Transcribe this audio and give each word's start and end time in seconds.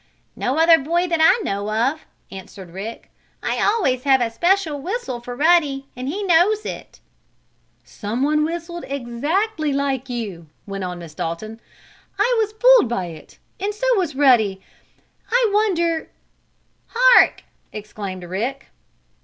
"No 0.35 0.57
other 0.57 0.79
boy 0.79 1.05
that 1.05 1.21
I 1.21 1.39
know 1.43 1.71
of," 1.71 2.07
answered 2.31 2.71
Rick. 2.73 3.11
"I 3.43 3.61
always 3.61 4.01
have 4.01 4.19
a 4.19 4.31
special 4.31 4.81
whistle 4.81 5.21
for 5.21 5.35
Ruddy, 5.35 5.85
and 5.95 6.07
he 6.07 6.23
knows 6.23 6.65
it." 6.65 6.99
"Someone 7.83 8.43
whistled 8.43 8.83
exactly 8.87 9.71
like 9.71 10.09
you," 10.09 10.47
went 10.65 10.83
on 10.83 10.99
Mrs. 10.99 11.17
Dalton. 11.17 11.61
"I 12.17 12.35
was 12.41 12.51
fooled 12.51 12.89
by 12.89 13.09
it, 13.09 13.37
and 13.59 13.75
so 13.75 13.95
was 13.95 14.15
Ruddy. 14.15 14.59
I 15.29 15.51
wonder" 15.53 16.09
"Hark!" 16.87 17.43
exclaimed 17.71 18.23
Rick. 18.23 18.69